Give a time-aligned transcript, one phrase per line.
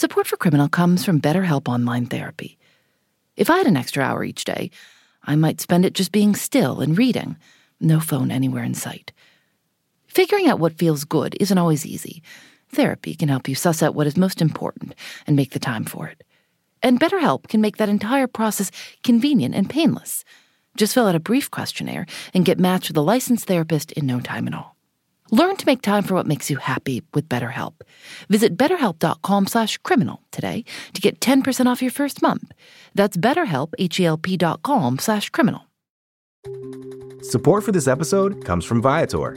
[0.00, 2.56] Support for Criminal comes from BetterHelp Online Therapy.
[3.36, 4.70] If I had an extra hour each day,
[5.24, 7.36] I might spend it just being still and reading,
[7.80, 9.12] no phone anywhere in sight.
[10.06, 12.22] Figuring out what feels good isn't always easy.
[12.70, 14.94] Therapy can help you suss out what is most important
[15.26, 16.24] and make the time for it.
[16.82, 18.70] And BetterHelp can make that entire process
[19.04, 20.24] convenient and painless.
[20.78, 24.18] Just fill out a brief questionnaire and get matched with a licensed therapist in no
[24.18, 24.78] time at all.
[25.30, 27.74] Learn to make time for what makes you happy with BetterHelp.
[28.28, 32.52] Visit betterhelp.com slash criminal today to get 10% off your first month.
[32.94, 34.60] That's betterhelp, H-E-L-P dot
[34.98, 35.62] slash criminal.
[37.22, 39.36] Support for this episode comes from Viator.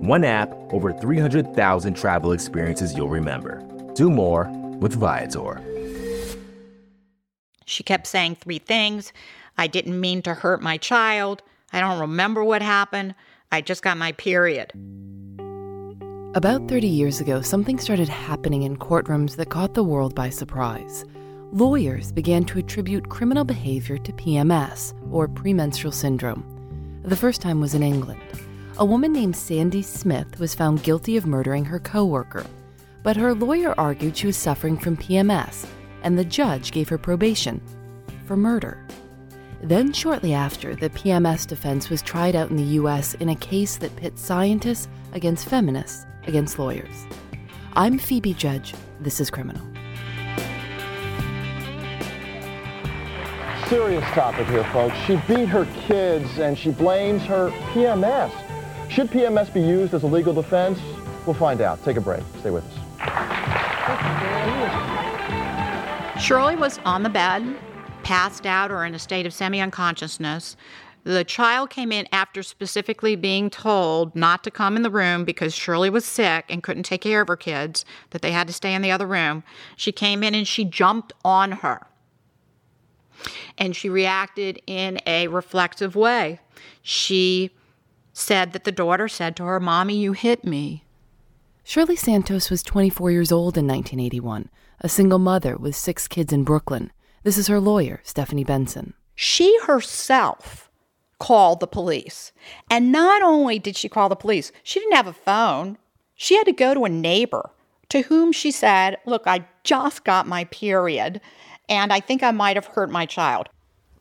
[0.00, 3.62] One app, over 300,000 travel experiences you'll remember.
[3.94, 5.62] Do more with Viator.
[7.64, 9.12] She kept saying three things.
[9.58, 11.42] I didn't mean to hurt my child.
[11.72, 13.14] I don't remember what happened.
[13.50, 14.72] I just got my period.
[16.34, 21.04] About 30 years ago, something started happening in courtrooms that caught the world by surprise.
[21.52, 26.44] Lawyers began to attribute criminal behavior to PMS, or premenstrual syndrome.
[27.04, 28.20] The first time was in England.
[28.78, 32.44] A woman named Sandy Smith was found guilty of murdering her coworker,
[33.02, 35.64] but her lawyer argued she was suffering from PMS,
[36.02, 37.62] and the judge gave her probation
[38.26, 38.86] for murder.
[39.62, 43.78] Then, shortly after, the PMS defense was tried out in the US in a case
[43.78, 47.06] that pits scientists against feminists against lawyers.
[47.72, 48.74] I'm Phoebe Judge.
[49.00, 49.66] This is Criminal.
[53.68, 54.94] Serious topic here, folks.
[55.06, 58.45] She beat her kids and she blames her PMS.
[58.96, 60.80] Should PMS be used as a legal defense?
[61.26, 61.84] We'll find out.
[61.84, 62.22] Take a break.
[62.40, 62.72] Stay with us.
[66.18, 67.58] Shirley was on the bed,
[68.04, 70.56] passed out or in a state of semi unconsciousness.
[71.04, 75.54] The child came in after specifically being told not to come in the room because
[75.54, 78.72] Shirley was sick and couldn't take care of her kids, that they had to stay
[78.72, 79.44] in the other room.
[79.76, 81.86] She came in and she jumped on her.
[83.58, 86.40] And she reacted in a reflexive way.
[86.80, 87.50] She
[88.16, 90.84] said that the daughter said to her, Mommy, you hit me.
[91.62, 94.48] Shirley Santos was 24 years old in 1981,
[94.80, 96.90] a single mother with six kids in Brooklyn.
[97.24, 98.94] This is her lawyer, Stephanie Benson.
[99.14, 100.70] She herself
[101.18, 102.32] called the police.
[102.70, 105.76] And not only did she call the police, she didn't have a phone.
[106.14, 107.50] She had to go to a neighbor
[107.90, 111.20] to whom she said, Look, I just got my period,
[111.68, 113.48] and I think I might have hurt my child.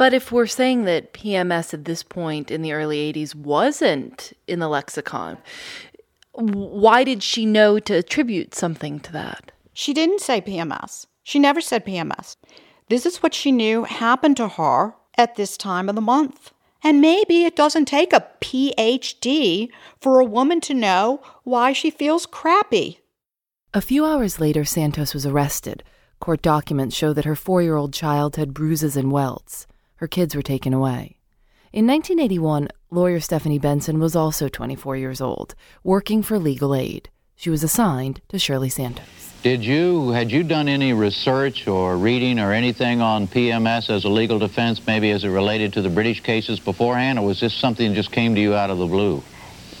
[0.00, 4.58] But if we're saying that PMS at this point in the early 80s wasn't in
[4.58, 5.36] the lexicon,
[6.32, 9.52] why did she know to attribute something to that?
[9.74, 11.04] She didn't say PMS.
[11.22, 12.36] She never said PMS.
[12.88, 16.50] This is what she knew happened to her at this time of the month.
[16.82, 19.68] And maybe it doesn't take a PhD
[20.00, 23.00] for a woman to know why she feels crappy.
[23.74, 25.84] A few hours later, Santos was arrested.
[26.20, 29.66] Court documents show that her four year old child had bruises and welts
[30.00, 31.18] her kids were taken away.
[31.74, 37.10] In 1981, lawyer Stephanie Benson was also 24 years old, working for legal aid.
[37.36, 39.04] She was assigned to Shirley Santos.
[39.42, 44.08] Did you, had you done any research or reading or anything on PMS as a
[44.08, 47.90] legal defense, maybe as it related to the British cases beforehand, or was this something
[47.90, 49.22] that just came to you out of the blue?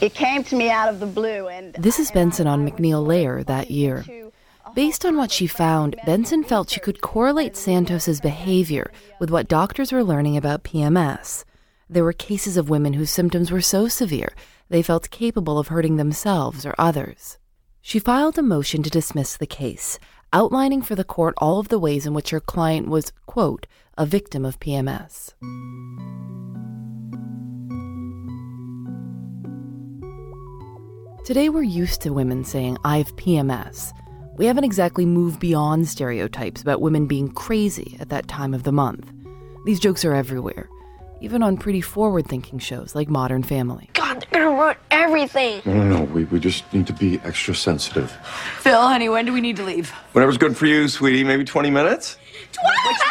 [0.00, 1.48] It came to me out of the blue.
[1.48, 4.04] and This is Benson on MacNeil Lehrer that year.
[4.76, 9.90] Based on what she found, Benson felt she could correlate Santos's behavior with what doctors
[9.90, 11.44] were learning about PMS.
[11.88, 14.34] There were cases of women whose symptoms were so severe
[14.68, 17.38] they felt capable of hurting themselves or others.
[17.80, 19.98] She filed a motion to dismiss the case,
[20.30, 23.66] outlining for the court all of the ways in which her client was, quote,
[23.96, 25.32] a victim of PMS.
[31.24, 33.94] Today, we're used to women saying, I have PMS.
[34.36, 38.72] We haven't exactly moved beyond stereotypes about women being crazy at that time of the
[38.72, 39.10] month.
[39.64, 40.68] These jokes are everywhere,
[41.22, 43.88] even on pretty forward thinking shows like Modern Family.
[43.94, 45.62] God, they're gonna ruin everything.
[45.64, 46.04] No, no, no.
[46.04, 48.10] We, we just need to be extra sensitive.
[48.60, 49.88] Phil, honey, when do we need to leave?
[50.12, 51.24] Whatever's good for you, sweetie.
[51.24, 52.18] Maybe 20 minutes?
[52.52, 53.02] 20 minutes?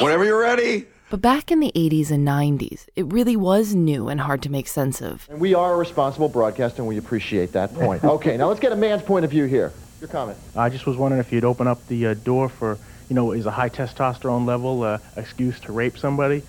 [0.00, 0.86] Whenever you're ready.
[1.14, 4.66] But back in the 80s and 90s, it really was new and hard to make
[4.66, 5.28] sense of.
[5.30, 8.02] And we are a responsible broadcast, and we appreciate that point.
[8.14, 9.72] Okay, now let's get a man's point of view here.
[10.00, 10.36] Your comment.
[10.56, 12.78] I just was wondering if you'd open up the uh, door for,
[13.08, 16.42] you know, is a high testosterone level uh, excuse to rape somebody?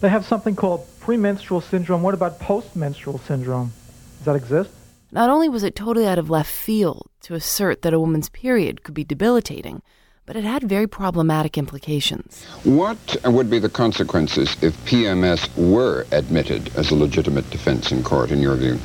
[0.00, 2.04] They have something called premenstrual syndrome.
[2.04, 3.72] What about postmenstrual syndrome?
[4.18, 4.70] Does that exist?
[5.10, 8.84] Not only was it totally out of left field to assert that a woman's period
[8.84, 9.82] could be debilitating,
[10.26, 12.44] but it had very problematic implications.
[12.64, 18.30] What would be the consequences if PMS were admitted as a legitimate defense in court,
[18.30, 18.78] in your view?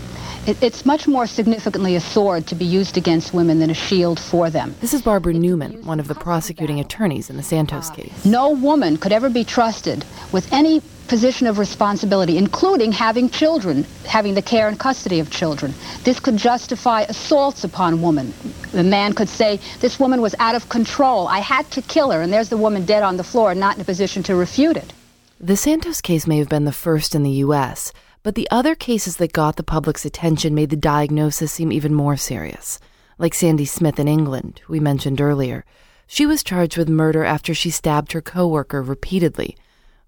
[0.48, 4.50] It's much more significantly a sword to be used against women than a shield for
[4.50, 4.74] them.
[4.80, 8.24] This is Barbara Newman, one of the prosecuting attorneys in the Santos case.
[8.24, 14.34] No woman could ever be trusted with any position of responsibility, including having children, having
[14.34, 15.74] the care and custody of children.
[16.04, 18.34] This could justify assaults upon women.
[18.72, 21.28] The man could say, this woman was out of control.
[21.28, 23.82] I had to kill her, and there's the woman dead on the floor, not in
[23.82, 24.94] a position to refute it.
[25.40, 27.94] The Santos case may have been the first in the U.S.,
[28.24, 32.18] but the other cases that got the public's attention made the diagnosis seem even more
[32.18, 32.80] serious.
[33.18, 35.64] Like Sandy Smith in England, we mentioned earlier.
[36.08, 39.58] She was charged with murder after she stabbed her coworker repeatedly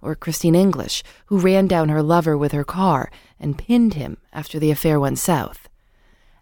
[0.02, 4.60] or Christine English, who ran down her lover with her car and pinned him after
[4.60, 5.68] the affair went south.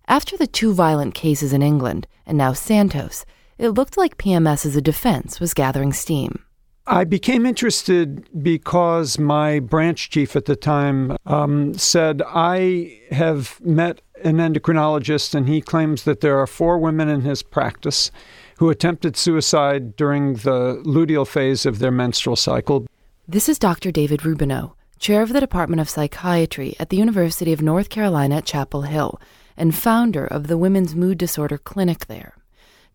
[0.08, 3.26] After the two violent cases in England, and now Santos,
[3.58, 6.44] it looked like PMS as a defense was gathering steam.
[6.90, 14.02] I became interested because my branch chief at the time um, said, I have met
[14.24, 18.10] an endocrinologist, and he claims that there are four women in his practice
[18.58, 22.88] who attempted suicide during the luteal phase of their menstrual cycle.
[23.30, 23.92] This is Dr.
[23.92, 28.46] David Rubinow, chair of the Department of Psychiatry at the University of North Carolina at
[28.46, 29.20] Chapel Hill
[29.58, 32.38] and founder of the Women's Mood Disorder Clinic there.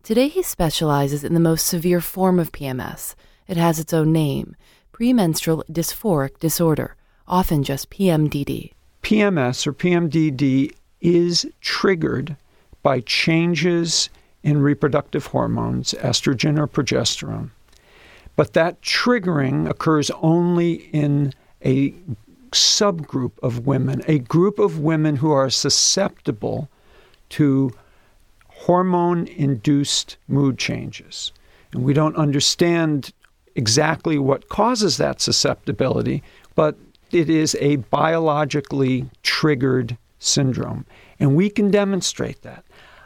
[0.01, 3.13] Today he specializes in the most severe form of PMS.
[3.47, 4.55] It has its own name,
[4.91, 6.95] premenstrual dysphoric disorder,
[7.27, 8.71] often just PMDD.
[9.03, 12.35] PMS or PMDD is triggered
[12.81, 14.09] by changes
[14.41, 17.51] in reproductive hormones, estrogen or progesterone.
[18.35, 21.33] But that triggering occurs only in
[21.63, 21.93] a
[22.51, 26.69] subgroup of women, a group of women who are susceptible
[27.29, 27.71] to
[28.49, 31.31] hormone induced mood changes.
[31.71, 33.11] And we don't understand
[33.55, 36.23] exactly what causes that susceptibility,
[36.55, 36.77] but
[37.11, 40.85] it is a biologically triggered syndrome.
[41.19, 42.63] And we can demonstrate that.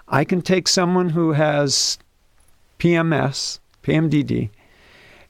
[0.07, 1.97] I can take someone who has
[2.79, 4.50] PMS, PMDD,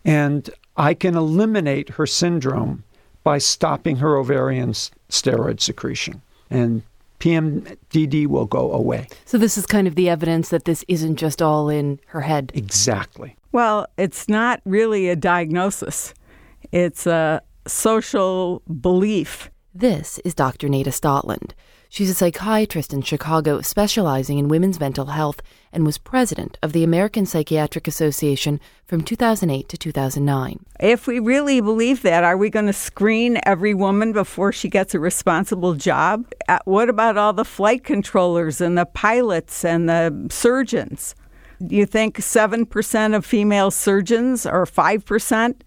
[0.07, 2.83] and I can eliminate her syndrome
[3.23, 6.21] by stopping her ovarian steroid secretion.
[6.49, 6.81] And
[7.19, 9.07] PMDD will go away.
[9.25, 12.51] So, this is kind of the evidence that this isn't just all in her head.
[12.55, 13.35] Exactly.
[13.51, 16.13] Well, it's not really a diagnosis,
[16.71, 19.51] it's a social belief.
[19.73, 20.69] This is Dr.
[20.69, 21.51] Nada Stotland.
[21.89, 25.41] She's a psychiatrist in Chicago specializing in women's mental health
[25.71, 30.65] and was president of the American Psychiatric Association from 2008 to 2009.
[30.81, 34.93] If we really believe that, are we going to screen every woman before she gets
[34.93, 36.25] a responsible job?
[36.49, 41.15] Uh, what about all the flight controllers and the pilots and the surgeons?
[41.65, 45.61] Do you think 7% of female surgeons or 5%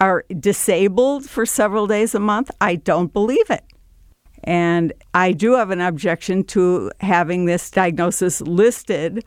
[0.00, 2.50] are disabled for several days a month?
[2.60, 3.64] I don't believe it.
[4.44, 9.24] And I do have an objection to having this diagnosis listed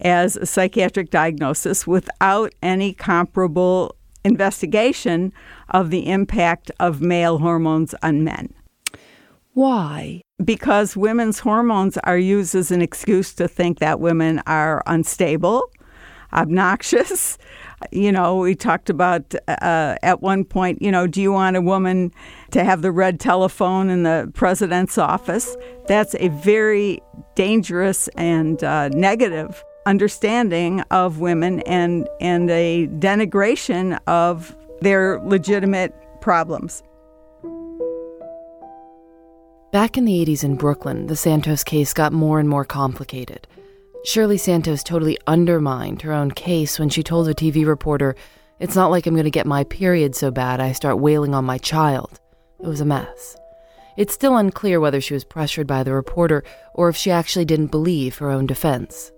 [0.00, 5.32] as a psychiatric diagnosis without any comparable investigation
[5.70, 8.52] of the impact of male hormones on men.
[9.54, 10.20] Why?
[10.44, 15.70] Because women's hormones are used as an excuse to think that women are unstable,
[16.32, 17.38] obnoxious,
[17.92, 21.60] you know, we talked about uh, at one point, you know, do you want a
[21.60, 22.12] woman
[22.50, 25.56] to have the red telephone in the president's office?
[25.86, 27.00] That's a very
[27.34, 36.82] dangerous and uh, negative understanding of women and, and a denigration of their legitimate problems.
[39.70, 43.46] Back in the 80s in Brooklyn, the Santos case got more and more complicated.
[44.08, 48.14] Shirley Santos totally undermined her own case when she told a TV reporter,
[48.58, 51.44] It's not like I'm going to get my period so bad I start wailing on
[51.44, 52.18] my child.
[52.58, 53.36] It was a mess.
[53.98, 57.66] It's still unclear whether she was pressured by the reporter or if she actually didn't
[57.66, 59.12] believe her own defense.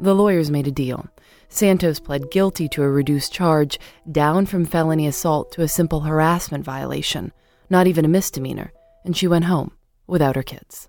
[0.00, 1.06] The lawyers made a deal.
[1.48, 3.78] Santos pled guilty to a reduced charge,
[4.10, 7.30] down from felony assault to a simple harassment violation,
[7.70, 8.72] not even a misdemeanor,
[9.04, 9.70] and she went home
[10.08, 10.88] without her kids.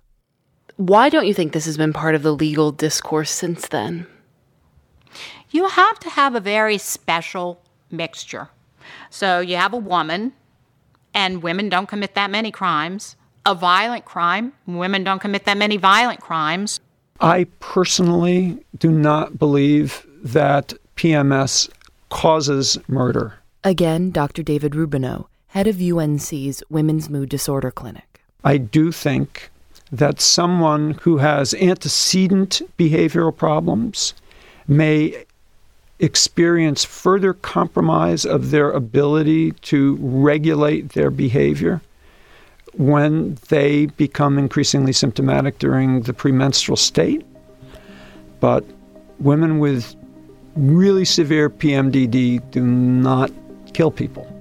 [0.78, 4.06] Why don't you think this has been part of the legal discourse since then?
[5.50, 8.50] You have to have a very special mixture.
[9.10, 10.34] So you have a woman,
[11.12, 13.16] and women don't commit that many crimes.
[13.44, 16.78] A violent crime, women don't commit that many violent crimes.
[17.18, 21.68] I personally do not believe that PMS
[22.10, 23.34] causes murder.
[23.64, 24.44] Again, Dr.
[24.44, 28.20] David Rubinow, head of UNC's Women's Mood Disorder Clinic.
[28.44, 29.50] I do think
[29.90, 34.14] that someone who has antecedent behavioral problems
[34.66, 35.24] may
[35.98, 41.80] experience further compromise of their ability to regulate their behavior
[42.74, 47.26] when they become increasingly symptomatic during the premenstrual state.
[48.40, 48.64] But
[49.18, 49.96] women with
[50.54, 53.32] really severe PMDD do not
[53.72, 54.32] kill people.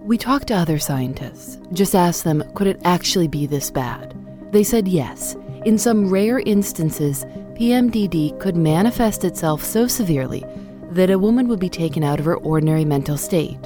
[0.00, 4.14] We talked to other scientists, just asked them, could it actually be this bad?
[4.52, 5.34] They said yes.
[5.64, 10.44] In some rare instances, PMDD could manifest itself so severely
[10.90, 13.58] that a woman would be taken out of her ordinary mental state.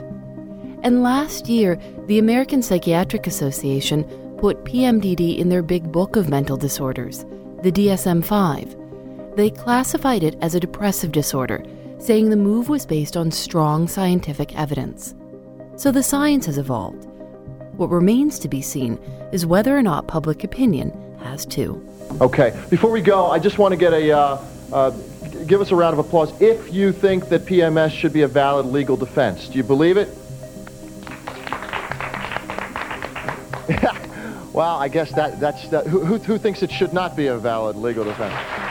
[0.85, 1.76] And last year,
[2.07, 4.05] the American Psychiatric Association
[4.38, 7.25] put PMDD in their big book of mental disorders,
[7.62, 8.76] the DSM 5.
[9.35, 11.64] They classified it as a depressive disorder,
[11.99, 15.16] saying the move was based on strong scientific evidence.
[15.75, 17.09] So the science has evolved.
[17.76, 18.99] What remains to be seen
[19.33, 20.92] is whether or not public opinion
[21.23, 21.87] has too.
[22.23, 24.42] Okay, before we go, I just want to get a, uh,
[24.73, 24.90] uh,
[25.47, 28.64] give us a round of applause if you think that PMS should be a valid
[28.64, 29.49] legal defense.
[29.49, 30.09] Do you believe it?
[34.54, 37.37] well, I guess that, that's, that, who, who, who thinks it should not be a
[37.37, 38.65] valid legal defense?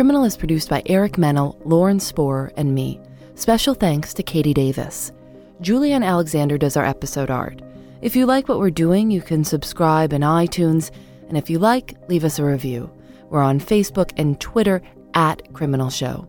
[0.00, 2.98] Criminal is produced by Eric Mennel, Lauren Spohr, and me.
[3.34, 5.12] Special thanks to Katie Davis.
[5.60, 7.60] Julienne Alexander does our episode art.
[8.00, 10.90] If you like what we're doing, you can subscribe in iTunes,
[11.28, 12.90] and if you like, leave us a review.
[13.28, 14.80] We're on Facebook and Twitter
[15.12, 16.26] at Criminal Show.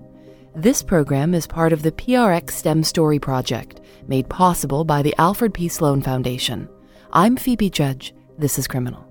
[0.54, 5.54] This program is part of the PRX STEM Story Project, made possible by the Alfred
[5.54, 5.70] P.
[5.70, 6.68] Sloan Foundation.
[7.14, 8.14] I'm Phoebe Judge.
[8.38, 9.11] This is Criminal.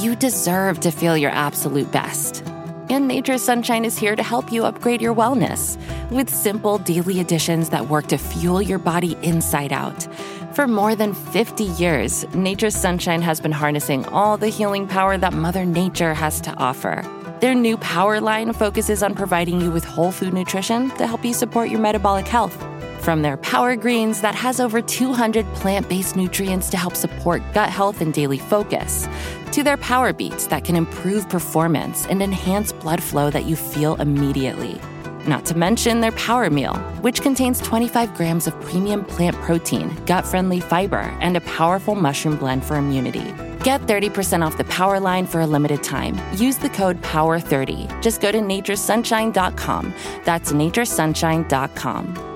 [0.00, 2.42] You deserve to feel your absolute best.
[2.88, 5.76] And Nature's Sunshine is here to help you upgrade your wellness
[6.10, 10.08] with simple daily additions that work to fuel your body inside out.
[10.54, 15.34] For more than 50 years, Nature's Sunshine has been harnessing all the healing power that
[15.34, 17.04] Mother Nature has to offer.
[17.42, 21.34] Their new Power line focuses on providing you with whole food nutrition to help you
[21.34, 22.56] support your metabolic health.
[23.00, 27.70] From their Power Greens that has over 200 plant based nutrients to help support gut
[27.70, 29.08] health and daily focus,
[29.52, 33.94] to their Power Beets that can improve performance and enhance blood flow that you feel
[33.96, 34.80] immediately.
[35.26, 40.26] Not to mention their Power Meal, which contains 25 grams of premium plant protein, gut
[40.26, 43.34] friendly fiber, and a powerful mushroom blend for immunity.
[43.64, 46.18] Get 30% off the Power line for a limited time.
[46.34, 48.00] Use the code POWER30.
[48.02, 49.94] Just go to naturesunshine.com.
[50.24, 52.29] That's naturesunshine.com.